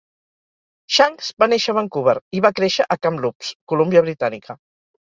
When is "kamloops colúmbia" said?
3.05-4.07